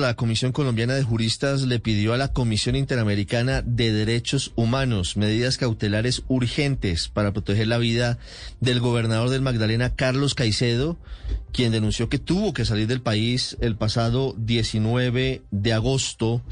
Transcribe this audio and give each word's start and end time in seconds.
La 0.00 0.14
Comisión 0.14 0.52
Colombiana 0.52 0.94
de 0.94 1.02
Juristas 1.02 1.62
le 1.62 1.80
pidió 1.80 2.12
a 2.12 2.18
la 2.18 2.32
Comisión 2.32 2.76
Interamericana 2.76 3.62
de 3.62 3.92
Derechos 3.92 4.52
Humanos 4.54 5.16
medidas 5.16 5.58
cautelares 5.58 6.22
urgentes 6.28 7.08
para 7.08 7.32
proteger 7.32 7.66
la 7.66 7.78
vida 7.78 8.16
del 8.60 8.78
gobernador 8.78 9.28
del 9.28 9.42
Magdalena, 9.42 9.96
Carlos 9.96 10.36
Caicedo, 10.36 10.98
quien 11.52 11.72
denunció 11.72 12.08
que 12.08 12.20
tuvo 12.20 12.52
que 12.52 12.64
salir 12.64 12.86
del 12.86 13.00
país 13.00 13.56
el 13.60 13.74
pasado 13.74 14.36
19 14.38 15.42
de 15.50 15.72
agosto 15.72 16.42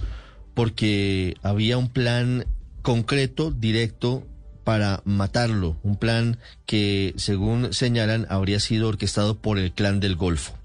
porque 0.55 1.37
había 1.41 1.79
un 1.79 1.89
plan 1.89 2.47
concreto, 2.83 3.53
directo, 3.53 4.27
para 4.65 5.03
matarlo, 5.05 5.79
un 5.85 5.95
plan 5.95 6.39
que, 6.67 7.15
según 7.17 7.73
señalan, 7.73 8.27
habría 8.29 8.59
sido 8.59 8.89
orquestado 8.89 9.39
por 9.39 9.61
el 9.61 9.71
clan 9.71 10.01
del 10.01 10.17
Golfo. 10.17 10.59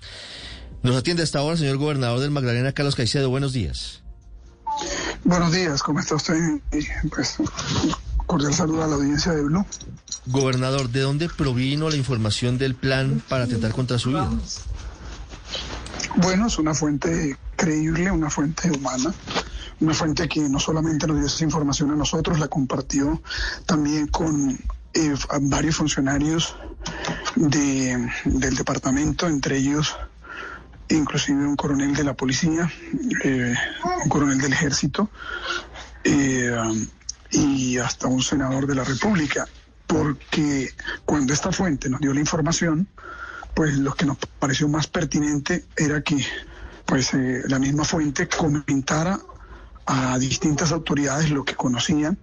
Nos 0.83 0.95
atiende 0.95 1.21
hasta 1.21 1.39
ahora 1.39 1.53
el 1.53 1.59
señor 1.59 1.77
gobernador 1.77 2.19
del 2.19 2.31
Magdalena, 2.31 2.71
Carlos 2.71 2.95
Caicedo. 2.95 3.29
Buenos 3.29 3.53
días. 3.53 4.01
Buenos 5.23 5.51
días, 5.51 5.83
¿cómo 5.83 5.99
está 5.99 6.15
usted? 6.15 6.35
Pues, 7.13 7.35
cordial 8.25 8.53
saludo 8.53 8.83
a 8.83 8.87
la 8.87 8.95
audiencia 8.95 9.31
de 9.33 9.43
Blue. 9.43 9.63
Gobernador, 10.25 10.89
¿de 10.89 11.01
dónde 11.01 11.29
provino 11.29 11.89
la 11.89 11.97
información 11.97 12.57
del 12.57 12.73
plan 12.73 13.21
para 13.29 13.43
atentar 13.43 13.73
contra 13.73 13.99
su 13.99 14.09
vida? 14.09 14.29
Bueno, 16.15 16.47
es 16.47 16.57
una 16.57 16.73
fuente 16.73 17.37
creíble, 17.55 18.09
una 18.09 18.31
fuente 18.31 18.71
humana, 18.71 19.13
una 19.79 19.93
fuente 19.93 20.27
que 20.27 20.41
no 20.41 20.59
solamente 20.59 21.05
nos 21.05 21.17
dio 21.17 21.27
esa 21.27 21.43
información 21.43 21.91
a 21.91 21.95
nosotros, 21.95 22.39
la 22.39 22.47
compartió 22.47 23.21
también 23.67 24.07
con 24.07 24.59
eh, 24.93 25.13
varios 25.41 25.75
funcionarios 25.75 26.55
de, 27.35 28.09
del 28.25 28.55
departamento, 28.55 29.27
entre 29.27 29.57
ellos 29.57 29.95
inclusive 30.95 31.45
un 31.45 31.55
coronel 31.55 31.93
de 31.93 32.03
la 32.03 32.13
policía, 32.13 32.71
eh, 33.23 33.53
un 34.03 34.09
coronel 34.09 34.39
del 34.39 34.53
ejército 34.53 35.09
eh, 36.03 36.51
y 37.31 37.77
hasta 37.77 38.07
un 38.07 38.21
senador 38.21 38.67
de 38.67 38.75
la 38.75 38.83
República, 38.83 39.47
porque 39.87 40.69
cuando 41.05 41.33
esta 41.33 41.51
fuente 41.51 41.89
nos 41.89 42.01
dio 42.01 42.13
la 42.13 42.19
información, 42.19 42.87
pues 43.53 43.77
lo 43.77 43.93
que 43.93 44.05
nos 44.05 44.17
pareció 44.39 44.67
más 44.67 44.87
pertinente 44.87 45.65
era 45.75 46.01
que 46.01 46.23
pues 46.85 47.13
eh, 47.13 47.43
la 47.47 47.59
misma 47.59 47.83
fuente 47.83 48.27
comentara 48.27 49.19
a 49.85 50.17
distintas 50.19 50.71
autoridades 50.71 51.29
lo 51.29 51.43
que 51.43 51.55
conocían 51.55 52.17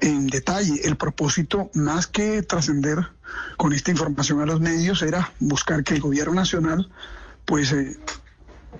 en 0.00 0.26
detalle. 0.26 0.80
El 0.84 0.96
propósito, 0.96 1.70
más 1.74 2.06
que 2.06 2.42
trascender 2.42 2.98
con 3.56 3.72
esta 3.72 3.90
información 3.90 4.40
a 4.40 4.46
los 4.46 4.60
medios, 4.60 5.02
era 5.02 5.32
buscar 5.38 5.82
que 5.82 5.94
el 5.94 6.00
gobierno 6.00 6.34
nacional 6.34 6.90
pues 7.44 7.72
eh, 7.72 7.96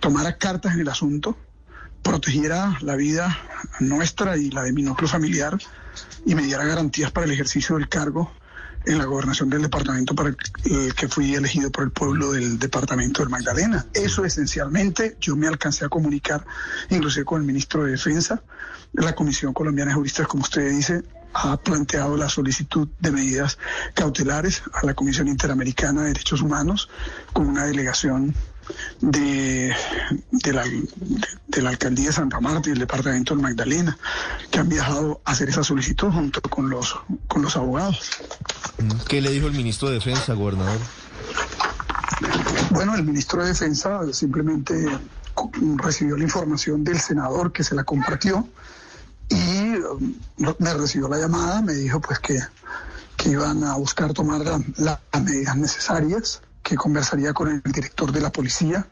tomara 0.01 0.37
cartas 0.37 0.75
en 0.75 0.81
el 0.81 0.89
asunto, 0.89 1.37
protegiera 2.03 2.77
la 2.81 2.97
vida 2.97 3.39
nuestra 3.81 4.37
y 4.37 4.51
la 4.51 4.63
de 4.63 4.73
mi 4.73 4.83
núcleo 4.83 5.09
familiar 5.09 5.59
y 6.27 6.35
me 6.35 6.43
diera 6.43 6.65
garantías 6.65 7.11
para 7.11 7.27
el 7.27 7.33
ejercicio 7.33 7.77
del 7.77 7.89
cargo 7.89 8.31
en 8.87 8.99
la 8.99 9.05
gobernación 9.05 9.49
del 9.49 9.63
departamento 9.63 10.15
para 10.15 10.31
el 10.31 10.95
que 10.95 11.09
fui 11.09 11.35
elegido 11.35 11.71
por 11.71 11.85
el 11.85 11.91
pueblo 11.91 12.33
del 12.33 12.59
departamento 12.59 13.23
del 13.23 13.31
Magdalena. 13.31 13.87
Eso 13.95 14.25
esencialmente 14.25 15.17
yo 15.21 15.37
me 15.37 15.47
alcancé 15.47 15.87
a 15.87 15.89
comunicar 15.89 16.45
inclusive 16.91 17.25
con 17.25 17.41
el 17.41 17.47
ministro 17.47 17.85
de 17.85 17.93
Defensa. 17.93 18.43
La 18.93 19.15
Comisión 19.15 19.55
Colombiana 19.55 19.91
de 19.91 19.97
Juristas, 19.97 20.27
como 20.27 20.43
usted 20.43 20.71
dice, 20.71 21.03
ha 21.33 21.57
planteado 21.57 22.17
la 22.17 22.29
solicitud 22.29 22.89
de 23.01 23.11
medidas 23.11 23.59
cautelares 23.95 24.63
a 24.73 24.87
la 24.87 24.95
Comisión 24.95 25.29
Interamericana 25.29 26.03
de 26.03 26.09
Derechos 26.09 26.43
Humanos 26.43 26.89
con 27.33 27.49
una 27.49 27.65
delegación 27.65 28.35
de, 29.01 29.75
de, 30.31 30.53
la, 30.53 30.65
de, 31.49 31.63
la 31.63 31.71
alcaldía 31.71 32.07
de 32.07 32.13
Santa 32.13 32.41
Marta 32.41 32.69
y 32.69 32.73
el 32.73 32.79
departamento 32.79 33.35
del 33.35 33.43
Magdalena, 33.43 33.99
que 34.51 34.59
han 34.59 34.69
viajado 34.69 35.21
a 35.25 35.33
hacer 35.33 35.49
esa 35.49 35.65
solicitud 35.65 36.11
junto 36.11 36.41
con 36.43 36.71
los, 36.71 36.97
con 37.29 37.43
los 37.43 37.57
abogados. 37.57 38.11
¿Qué 39.09 39.21
le 39.21 39.31
dijo 39.31 39.47
el 39.47 39.55
ministro 39.55 39.89
de 39.89 39.95
Defensa, 39.95 40.35
gobernador? 40.35 40.79
Bueno, 42.71 42.95
el 42.95 43.05
ministro 43.05 43.43
de 43.43 43.49
Defensa 43.49 44.01
simplemente 44.13 44.75
recibió 45.77 46.17
la 46.17 46.25
información 46.25 46.85
del 46.85 47.01
senador 47.01 47.53
que 47.53 47.65
se 47.65 47.75
la 47.75 47.85
compartió 47.85 48.49
y 49.29 49.75
um, 49.77 50.15
me 50.59 50.75
recibió 50.75 51.09
la 51.09 51.19
llamada, 51.19 51.63
me 51.63 51.75
dijo 51.75 52.01
pues 52.01 52.19
que, 52.19 52.39
que 53.17 53.31
iban 53.31 53.65
a 53.65 53.75
buscar 53.77 54.13
tomar 54.13 54.41
las 54.77 54.99
medidas 55.23 55.57
necesarias 55.57 56.43
que 56.65 56.77
conversaría 56.77 57.33
con 57.33 57.49
el 57.49 57.63
director 57.63 58.11
de 58.11 58.21
la 58.21 58.33
policía. 58.33 58.87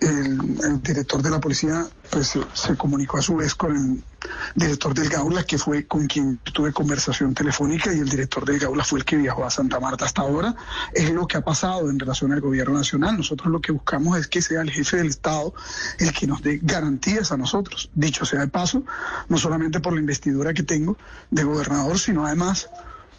El, 0.00 0.80
director 0.80 1.20
de 1.22 1.28
la 1.28 1.40
policía 1.40 1.84
pues 2.10 2.38
se 2.52 2.76
comunicó 2.76 3.18
a 3.18 3.22
su 3.22 3.34
vez 3.34 3.54
con 3.56 3.76
el 3.76 4.04
director 4.54 4.94
del 4.94 5.08
Gaula, 5.08 5.42
que 5.42 5.58
fue 5.58 5.86
con 5.86 6.06
quien 6.06 6.38
tuve 6.38 6.72
conversación 6.72 7.34
telefónica, 7.34 7.92
y 7.92 7.98
el 7.98 8.08
director 8.08 8.44
del 8.44 8.60
Gaula 8.60 8.84
fue 8.84 9.00
el 9.00 9.04
que 9.04 9.16
viajó 9.16 9.44
a 9.44 9.50
Santa 9.50 9.80
Marta 9.80 10.04
hasta 10.04 10.22
ahora. 10.22 10.54
Es 10.94 11.10
lo 11.10 11.26
que 11.26 11.36
ha 11.36 11.40
pasado 11.42 11.90
en 11.90 11.98
relación 11.98 12.32
al 12.32 12.40
gobierno 12.40 12.78
nacional. 12.78 13.16
Nosotros 13.16 13.48
lo 13.48 13.60
que 13.60 13.72
buscamos 13.72 14.18
es 14.18 14.28
que 14.28 14.40
sea 14.40 14.62
el 14.62 14.70
jefe 14.70 14.98
del 14.98 15.08
Estado 15.08 15.52
el 15.98 16.12
que 16.12 16.26
nos 16.26 16.42
dé 16.42 16.60
garantías 16.62 17.32
a 17.32 17.36
nosotros. 17.36 17.90
Dicho 17.94 18.24
sea 18.24 18.40
de 18.40 18.48
paso, 18.48 18.84
no 19.28 19.36
solamente 19.36 19.80
por 19.80 19.92
la 19.92 20.00
investidura 20.00 20.54
que 20.54 20.62
tengo 20.62 20.96
de 21.30 21.42
gobernador, 21.42 21.98
sino 21.98 22.24
además 22.24 22.70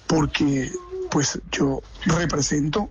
porque 0.07 0.71
pues 1.09 1.39
yo 1.51 1.81
represento 2.05 2.89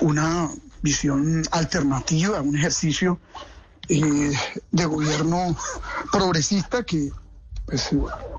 una 0.00 0.50
visión 0.82 1.42
alternativa, 1.50 2.40
un 2.40 2.56
ejercicio 2.56 3.18
eh, 3.88 4.32
de 4.70 4.84
gobierno 4.84 5.56
progresista 6.10 6.84
que, 6.84 7.10
pues, 7.66 7.90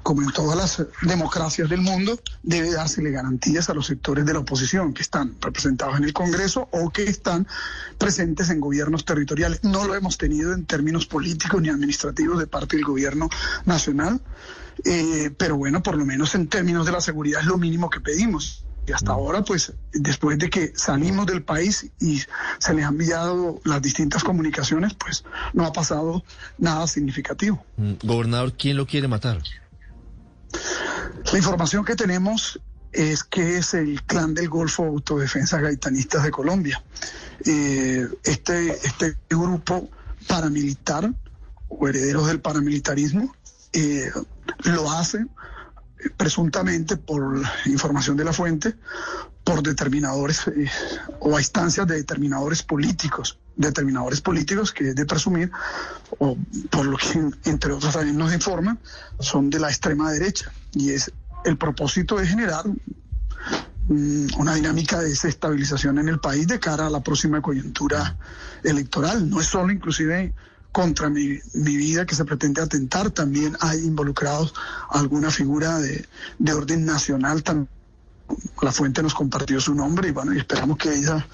como 0.03 0.21
en 0.21 0.31
todas 0.31 0.57
las 0.57 0.87
democracias 1.01 1.69
del 1.69 1.81
mundo, 1.81 2.19
debe 2.43 2.71
dársele 2.71 3.11
garantías 3.11 3.69
a 3.69 3.73
los 3.73 3.87
sectores 3.87 4.25
de 4.25 4.33
la 4.33 4.39
oposición 4.39 4.93
que 4.93 5.01
están 5.01 5.35
representados 5.41 5.97
en 5.97 6.05
el 6.05 6.13
Congreso 6.13 6.69
o 6.71 6.89
que 6.89 7.03
están 7.03 7.47
presentes 7.97 8.49
en 8.49 8.59
gobiernos 8.59 9.03
territoriales. 9.03 9.63
No 9.63 9.85
lo 9.85 9.95
hemos 9.95 10.17
tenido 10.17 10.53
en 10.53 10.65
términos 10.65 11.05
políticos 11.05 11.61
ni 11.61 11.69
administrativos 11.69 12.39
de 12.39 12.47
parte 12.47 12.77
del 12.77 12.85
gobierno 12.85 13.29
nacional, 13.65 14.21
eh, 14.85 15.31
pero 15.37 15.57
bueno, 15.57 15.81
por 15.81 15.97
lo 15.97 16.05
menos 16.05 16.35
en 16.35 16.47
términos 16.47 16.85
de 16.85 16.91
la 16.91 17.01
seguridad 17.01 17.41
es 17.41 17.47
lo 17.47 17.57
mínimo 17.57 17.89
que 17.89 17.99
pedimos. 17.99 18.66
Y 18.87 18.93
hasta 18.93 19.11
ahora, 19.11 19.43
pues, 19.43 19.73
después 19.91 20.39
de 20.39 20.49
que 20.49 20.71
salimos 20.73 21.25
del 21.25 21.43
país 21.43 21.91
y 21.99 22.21
se 22.59 22.73
les 22.73 22.85
han 22.85 22.93
enviado 22.93 23.59
las 23.65 23.81
distintas 23.81 24.23
comunicaciones, 24.23 24.93
pues 24.93 25.25
no 25.51 25.65
ha 25.65 25.73
pasado 25.73 26.23
nada 26.57 26.87
significativo. 26.87 27.65
Mm, 27.75 27.93
gobernador, 28.01 28.53
¿quién 28.53 28.77
lo 28.77 28.87
quiere 28.87 29.09
matar? 29.09 29.41
La 31.31 31.37
información 31.37 31.83
que 31.83 31.97
tenemos 31.97 32.61
es 32.93 33.25
que 33.25 33.57
es 33.57 33.73
el 33.73 34.01
clan 34.03 34.33
del 34.33 34.47
Golfo 34.47 34.85
Autodefensa 34.85 35.59
Gaitanistas 35.59 36.23
de 36.23 36.31
Colombia. 36.31 36.81
Eh, 37.45 38.07
este, 38.23 38.69
este 38.69 39.17
grupo 39.29 39.89
paramilitar 40.27 41.13
o 41.67 41.87
herederos 41.89 42.27
del 42.27 42.39
paramilitarismo 42.39 43.35
eh, 43.73 44.09
lo 44.63 44.89
hacen 44.91 45.29
presuntamente 46.15 46.97
por 46.97 47.41
información 47.65 48.17
de 48.17 48.23
la 48.23 48.33
fuente, 48.33 48.75
por 49.43 49.63
determinadores 49.63 50.47
eh, 50.47 50.69
o 51.19 51.35
a 51.35 51.39
instancias 51.39 51.87
de 51.87 51.95
determinadores 51.95 52.63
políticos, 52.63 53.39
determinadores 53.55 54.21
políticos 54.21 54.71
que 54.73 54.89
es 54.89 54.95
de 54.95 55.05
presumir, 55.05 55.51
o 56.19 56.37
por 56.69 56.85
lo 56.85 56.97
que 56.97 57.49
entre 57.49 57.71
otros 57.71 57.93
también 57.93 58.17
nos 58.17 58.33
informan, 58.33 58.79
son 59.19 59.49
de 59.49 59.59
la 59.59 59.69
extrema 59.69 60.11
derecha. 60.11 60.51
Y 60.73 60.91
es 60.91 61.11
el 61.45 61.57
propósito 61.57 62.17
de 62.17 62.27
generar 62.27 62.65
una 63.89 64.55
dinámica 64.55 64.99
de 64.99 65.09
desestabilización 65.09 65.97
en 65.97 66.09
el 66.09 66.19
país 66.19 66.47
de 66.47 66.59
cara 66.59 66.87
a 66.87 66.89
la 66.89 67.01
próxima 67.01 67.41
coyuntura 67.41 68.17
electoral. 68.63 69.29
No 69.29 69.39
es 69.39 69.47
solo 69.47 69.71
inclusive 69.71 70.33
contra 70.77 71.09
mi, 71.09 71.39
vida 71.55 72.05
que 72.05 72.13
se 72.13 72.23
pretende 72.23 72.61
atentar. 72.61 73.09
También 73.09 73.57
hay 73.61 73.79
involucrados 73.79 74.53
alguna 74.91 75.31
figura 75.31 75.79
de, 75.79 76.05
de 76.37 76.53
orden 76.53 76.85
nacional. 76.85 77.41
También. 77.41 77.67
La 78.61 78.71
fuente 78.71 79.01
nos 79.01 79.15
compartió 79.15 79.59
su 79.59 79.73
nombre 79.73 80.09
y 80.09 80.11
bueno, 80.11 80.35
y 80.35 80.37
esperamos 80.37 80.77
que 80.77 80.93
ella 80.93 81.25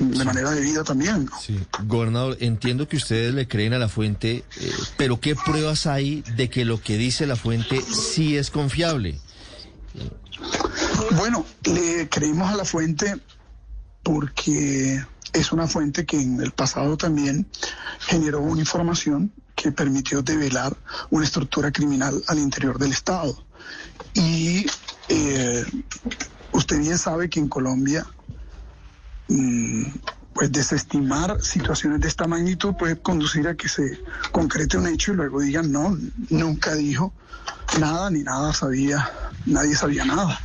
de 0.00 0.24
manera 0.24 0.50
debida 0.50 0.82
también. 0.82 1.28
Sí. 1.40 1.56
Gobernador, 1.84 2.36
entiendo 2.40 2.88
que 2.88 2.96
ustedes 2.96 3.32
le 3.32 3.46
creen 3.46 3.74
a 3.74 3.78
la 3.78 3.88
fuente, 3.88 4.42
eh, 4.60 4.72
pero 4.96 5.20
¿qué 5.20 5.36
pruebas 5.36 5.86
hay 5.86 6.22
de 6.34 6.50
que 6.50 6.64
lo 6.64 6.80
que 6.80 6.96
dice 6.96 7.28
la 7.28 7.36
fuente 7.36 7.80
sí 7.80 8.36
es 8.36 8.50
confiable? 8.50 9.20
Bueno, 11.12 11.46
le 11.62 12.08
creímos 12.08 12.50
a 12.50 12.56
la 12.56 12.64
fuente 12.64 13.20
porque 14.02 15.04
es 15.32 15.52
una 15.52 15.66
fuente 15.66 16.04
que 16.06 16.20
en 16.20 16.40
el 16.40 16.50
pasado 16.52 16.96
también 16.96 17.46
generó 18.00 18.40
una 18.40 18.60
información 18.60 19.32
que 19.54 19.72
permitió 19.72 20.22
develar 20.22 20.76
una 21.10 21.24
estructura 21.24 21.70
criminal 21.70 22.22
al 22.28 22.38
interior 22.38 22.78
del 22.78 22.92
Estado. 22.92 23.44
Y 24.14 24.66
eh, 25.08 25.64
usted 26.52 26.78
bien 26.78 26.98
sabe 26.98 27.28
que 27.28 27.40
en 27.40 27.48
Colombia, 27.48 28.06
mm, 29.28 29.84
pues 30.32 30.50
desestimar 30.52 31.42
situaciones 31.42 32.00
de 32.00 32.08
esta 32.08 32.26
magnitud 32.26 32.74
puede 32.74 32.96
conducir 33.00 33.48
a 33.48 33.56
que 33.56 33.68
se 33.68 34.00
concrete 34.32 34.78
un 34.78 34.86
hecho 34.86 35.12
y 35.12 35.16
luego 35.16 35.40
digan, 35.40 35.70
no, 35.70 35.98
nunca 36.30 36.74
dijo 36.74 37.12
nada 37.78 38.10
ni 38.10 38.22
nada 38.22 38.52
sabía, 38.52 39.10
nadie 39.46 39.76
sabía 39.76 40.04
nada. 40.04 40.40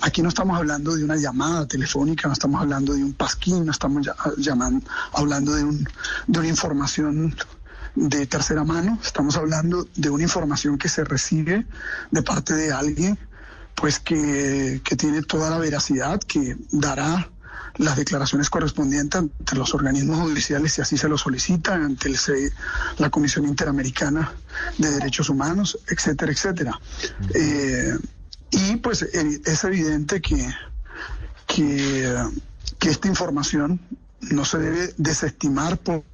Aquí 0.00 0.22
no 0.22 0.28
estamos 0.28 0.56
hablando 0.56 0.94
de 0.94 1.04
una 1.04 1.16
llamada 1.16 1.66
telefónica, 1.66 2.28
no 2.28 2.34
estamos 2.34 2.60
hablando 2.60 2.94
de 2.94 3.04
un 3.04 3.14
pasquín, 3.14 3.66
no 3.66 3.72
estamos 3.72 4.08
llamando, 4.36 4.86
hablando 5.12 5.54
de, 5.54 5.64
un, 5.64 5.88
de 6.26 6.38
una 6.38 6.48
información 6.48 7.34
de 7.94 8.26
tercera 8.26 8.64
mano, 8.64 8.98
estamos 9.02 9.36
hablando 9.36 9.86
de 9.94 10.10
una 10.10 10.24
información 10.24 10.78
que 10.78 10.88
se 10.88 11.04
recibe 11.04 11.66
de 12.10 12.22
parte 12.22 12.54
de 12.54 12.72
alguien 12.72 13.18
pues 13.74 13.98
que, 13.98 14.80
que 14.84 14.96
tiene 14.96 15.22
toda 15.22 15.50
la 15.50 15.58
veracidad, 15.58 16.20
que 16.20 16.56
dará 16.70 17.28
las 17.76 17.96
declaraciones 17.96 18.50
correspondientes 18.50 19.20
ante 19.20 19.56
los 19.56 19.74
organismos 19.74 20.20
judiciales 20.20 20.72
si 20.72 20.80
así 20.80 20.96
se 20.96 21.08
lo 21.08 21.18
solicitan, 21.18 21.82
ante 21.82 22.08
el 22.08 22.16
la 22.98 23.10
Comisión 23.10 23.46
Interamericana 23.46 24.32
de 24.78 24.90
Derechos 24.90 25.28
Humanos, 25.28 25.78
etcétera, 25.88 26.32
etcétera. 26.32 26.80
Eh, 27.34 27.96
y 28.54 28.76
pues 28.76 29.02
eh, 29.02 29.40
es 29.44 29.64
evidente 29.64 30.20
que, 30.20 30.46
que, 31.46 32.14
que 32.78 32.88
esta 32.88 33.08
información 33.08 33.80
no 34.20 34.44
se 34.44 34.58
debe 34.58 34.94
desestimar 34.96 35.78
por 35.78 36.04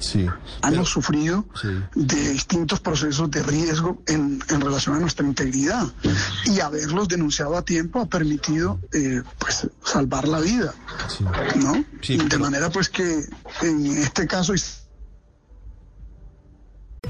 sí, 0.00 0.26
hemos 0.62 0.88
sufrido 0.90 1.46
de 1.94 2.30
distintos 2.30 2.80
procesos 2.80 3.30
de 3.30 3.42
riesgo 3.42 4.02
en, 4.06 4.42
en, 4.48 4.60
relación 4.60 4.96
a 4.96 5.00
nuestra 5.00 5.26
integridad. 5.26 5.86
Y 6.44 6.60
haberlos 6.60 7.08
denunciado 7.08 7.56
a 7.56 7.64
tiempo 7.64 8.00
ha 8.00 8.06
permitido 8.06 8.80
eh, 8.92 9.22
pues 9.38 9.68
salvar 9.84 10.28
la 10.28 10.40
vida, 10.40 10.74
¿no? 11.56 11.84
De 12.06 12.38
manera 12.38 12.70
pues 12.70 12.88
que 12.88 13.24
en 13.62 13.86
este 13.98 14.26
caso 14.26 14.52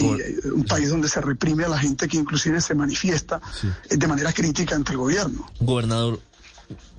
Y 0.00 0.48
un 0.48 0.64
país 0.64 0.90
donde 0.90 1.08
se 1.08 1.20
reprime 1.20 1.64
a 1.64 1.68
la 1.68 1.78
gente 1.78 2.08
que 2.08 2.16
inclusive 2.16 2.60
se 2.60 2.74
manifiesta 2.74 3.40
sí. 3.60 3.68
de 3.96 4.06
manera 4.06 4.32
crítica 4.32 4.74
ante 4.74 4.92
el 4.92 4.98
gobierno. 4.98 5.46
Gobernador, 5.60 6.20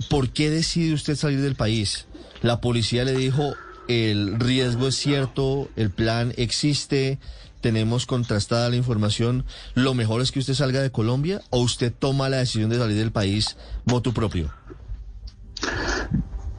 ¿por 0.09 0.29
qué 0.29 0.49
decide 0.49 0.93
usted 0.93 1.15
salir 1.15 1.41
del 1.41 1.55
país? 1.55 2.05
La 2.41 2.61
policía 2.61 3.03
le 3.03 3.13
dijo, 3.13 3.53
el 3.87 4.39
riesgo 4.39 4.87
es 4.87 4.95
cierto, 4.95 5.69
el 5.75 5.89
plan 5.89 6.33
existe, 6.37 7.19
tenemos 7.61 8.05
contrastada 8.05 8.69
la 8.69 8.75
información, 8.75 9.45
¿lo 9.75 9.93
mejor 9.93 10.21
es 10.21 10.31
que 10.31 10.39
usted 10.39 10.53
salga 10.53 10.81
de 10.81 10.91
Colombia 10.91 11.41
o 11.49 11.59
usted 11.59 11.93
toma 11.97 12.29
la 12.29 12.37
decisión 12.37 12.69
de 12.69 12.77
salir 12.77 12.97
del 12.97 13.11
país 13.11 13.57
voto 13.85 14.13
propio? 14.13 14.51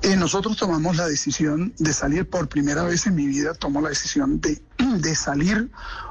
Eh, 0.02 0.16
nosotros 0.16 0.56
tomamos 0.56 0.96
la 0.96 1.06
decisión 1.06 1.72
de 1.78 1.92
salir 1.92 2.28
por 2.28 2.48
primera 2.48 2.82
vez 2.82 3.06
en 3.06 3.14
mi 3.14 3.26
vida, 3.26 3.54
tomo 3.54 3.80
la 3.80 3.90
decisión 3.90 4.40
de, 4.40 4.60
de 4.78 5.14
salir 5.14 5.70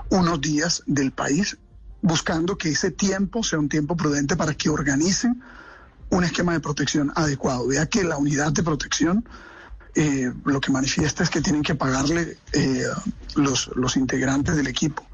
unos 0.09 0.39
días 0.39 0.83
del 0.85 1.11
país, 1.11 1.57
buscando 2.01 2.57
que 2.57 2.69
ese 2.69 2.91
tiempo 2.91 3.43
sea 3.43 3.59
un 3.59 3.67
tiempo 3.67 3.97
prudente 3.97 4.38
para 4.38 4.53
que 4.53 4.69
organicen 4.69 5.41
un 6.09 6.23
esquema 6.23 6.53
de 6.53 6.61
protección 6.61 7.11
adecuado. 7.15 7.67
Vea 7.67 7.85
que 7.85 8.03
la 8.03 8.17
unidad 8.17 8.53
de 8.53 8.63
protección 8.63 9.25
eh, 9.94 10.31
lo 10.45 10.61
que 10.61 10.71
manifiesta 10.71 11.23
es 11.23 11.29
que 11.29 11.41
tienen 11.41 11.63
que 11.63 11.75
pagarle 11.75 12.37
eh, 12.53 12.83
los, 13.35 13.71
los 13.75 13.97
integrantes 13.97 14.55
del 14.55 14.67
equipo. 14.67 15.05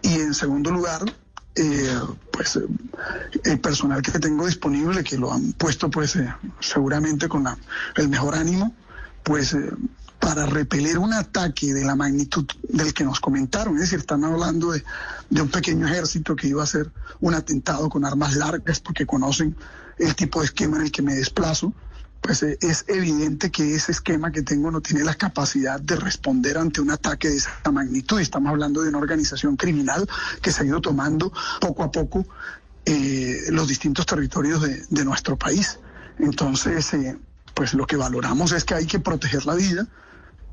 Y 0.00 0.14
en 0.14 0.34
segundo 0.34 0.70
lugar, 0.70 1.02
eh, 1.56 2.00
pues 2.30 2.56
eh, 2.56 2.66
el 3.44 3.60
personal 3.60 4.02
que 4.02 4.18
tengo 4.18 4.46
disponible, 4.46 5.04
que 5.04 5.16
lo 5.16 5.32
han 5.32 5.52
puesto 5.52 5.90
pues 5.90 6.16
eh, 6.16 6.32
seguramente 6.60 7.28
con 7.28 7.46
el 7.96 8.08
mejor 8.08 8.34
ánimo, 8.34 8.74
pues 9.22 9.54
eh, 9.54 9.70
para 10.18 10.46
repeler 10.46 10.98
un 10.98 11.12
ataque 11.12 11.72
de 11.72 11.84
la 11.84 11.94
magnitud 11.94 12.46
del 12.68 12.94
que 12.94 13.04
nos 13.04 13.20
comentaron. 13.20 13.74
Es 13.74 13.82
decir, 13.82 14.00
están 14.00 14.24
hablando 14.24 14.72
de, 14.72 14.82
de 15.30 15.42
un 15.42 15.48
pequeño 15.48 15.86
ejército 15.86 16.34
que 16.34 16.48
iba 16.48 16.62
a 16.62 16.64
hacer 16.64 16.90
un 17.20 17.34
atentado 17.34 17.88
con 17.88 18.04
armas 18.04 18.34
largas 18.34 18.80
porque 18.80 19.06
conocen 19.06 19.56
el 19.98 20.16
tipo 20.16 20.40
de 20.40 20.46
esquema 20.46 20.76
en 20.78 20.84
el 20.84 20.92
que 20.92 21.02
me 21.02 21.14
desplazo 21.14 21.72
pues 22.24 22.42
es 22.42 22.86
evidente 22.88 23.50
que 23.50 23.74
ese 23.74 23.92
esquema 23.92 24.32
que 24.32 24.40
tengo 24.40 24.70
no 24.70 24.80
tiene 24.80 25.04
la 25.04 25.14
capacidad 25.14 25.78
de 25.78 25.94
responder 25.94 26.56
ante 26.56 26.80
un 26.80 26.90
ataque 26.90 27.28
de 27.28 27.36
esa 27.36 27.70
magnitud. 27.70 28.18
Estamos 28.18 28.48
hablando 28.48 28.80
de 28.80 28.88
una 28.88 28.96
organización 28.96 29.56
criminal 29.56 30.08
que 30.40 30.50
se 30.50 30.62
ha 30.62 30.64
ido 30.64 30.80
tomando 30.80 31.30
poco 31.60 31.82
a 31.82 31.92
poco 31.92 32.26
eh, 32.86 33.42
los 33.50 33.68
distintos 33.68 34.06
territorios 34.06 34.62
de, 34.62 34.86
de 34.88 35.04
nuestro 35.04 35.36
país. 35.36 35.78
Entonces, 36.18 36.94
eh, 36.94 37.18
pues 37.52 37.74
lo 37.74 37.86
que 37.86 37.96
valoramos 37.96 38.52
es 38.52 38.64
que 38.64 38.72
hay 38.72 38.86
que 38.86 39.00
proteger 39.00 39.44
la 39.44 39.56
vida. 39.56 39.86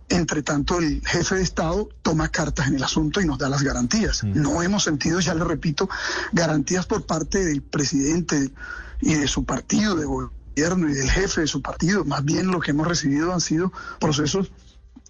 Entre 0.09 0.43
tanto, 0.43 0.77
el 0.77 1.01
jefe 1.05 1.35
de 1.35 1.41
Estado 1.41 1.87
toma 2.01 2.27
cartas 2.27 2.67
en 2.67 2.75
el 2.75 2.83
asunto 2.83 3.21
y 3.21 3.25
nos 3.25 3.37
da 3.37 3.47
las 3.47 3.63
garantías. 3.63 4.25
Mm. 4.25 4.41
No 4.41 4.61
hemos 4.61 4.83
sentido, 4.83 5.21
ya 5.21 5.33
le 5.35 5.45
repito, 5.45 5.89
garantías 6.33 6.85
por 6.85 7.05
parte 7.05 7.45
del 7.45 7.61
presidente 7.61 8.51
y 8.99 9.13
de 9.13 9.27
su 9.29 9.45
partido 9.45 9.95
de 9.95 10.03
gobierno 10.03 10.40
gobierno 10.55 10.89
y 10.89 10.93
del 10.93 11.09
jefe 11.09 11.41
de 11.41 11.47
su 11.47 11.61
partido. 11.61 12.05
Más 12.05 12.23
bien 12.23 12.47
lo 12.47 12.59
que 12.59 12.71
hemos 12.71 12.87
recibido 12.87 13.33
han 13.33 13.41
sido 13.41 13.71
procesos 13.99 14.51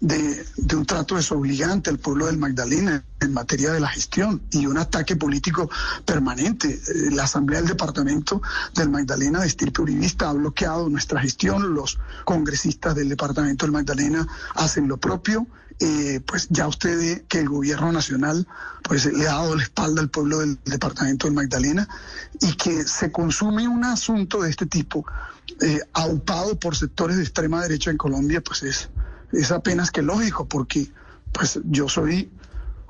de, 0.00 0.44
de, 0.56 0.76
un 0.76 0.84
trato 0.84 1.14
desobligante 1.14 1.88
al 1.88 1.98
pueblo 1.98 2.26
del 2.26 2.36
Magdalena 2.36 3.04
en 3.20 3.32
materia 3.32 3.72
de 3.72 3.78
la 3.78 3.88
gestión 3.88 4.42
y 4.50 4.66
un 4.66 4.76
ataque 4.76 5.14
político 5.14 5.70
permanente. 6.04 6.80
La 7.12 7.24
Asamblea 7.24 7.60
del 7.60 7.68
Departamento 7.68 8.42
del 8.74 8.90
Magdalena 8.90 9.40
de 9.40 9.46
estirpe 9.46 9.82
uribista 9.82 10.28
ha 10.28 10.32
bloqueado 10.32 10.88
nuestra 10.88 11.20
gestión, 11.20 11.74
los 11.74 11.98
congresistas 12.24 12.96
del 12.96 13.08
Departamento 13.08 13.64
del 13.64 13.72
Magdalena 13.72 14.26
hacen 14.54 14.88
lo 14.88 14.96
propio. 14.96 15.46
Eh, 15.84 16.20
pues 16.24 16.46
ya 16.48 16.68
usted 16.68 16.96
ve 16.96 17.24
que 17.26 17.40
el 17.40 17.48
gobierno 17.48 17.90
nacional 17.90 18.46
pues 18.84 19.04
le 19.04 19.26
ha 19.26 19.32
dado 19.32 19.56
la 19.56 19.64
espalda 19.64 20.00
al 20.00 20.10
pueblo 20.10 20.38
del 20.38 20.56
departamento 20.64 21.26
del 21.26 21.34
Magdalena 21.34 21.88
y 22.40 22.52
que 22.52 22.84
se 22.84 23.10
consume 23.10 23.66
un 23.66 23.82
asunto 23.82 24.42
de 24.42 24.50
este 24.50 24.66
tipo 24.66 25.04
eh, 25.60 25.80
aupado 25.92 26.56
por 26.56 26.76
sectores 26.76 27.16
de 27.16 27.24
extrema 27.24 27.62
derecha 27.62 27.90
en 27.90 27.96
Colombia, 27.96 28.40
pues 28.40 28.62
es, 28.62 28.90
es 29.32 29.50
apenas 29.50 29.90
que 29.90 30.02
lógico, 30.02 30.46
porque 30.46 30.88
pues 31.32 31.58
yo 31.64 31.88
soy, 31.88 32.30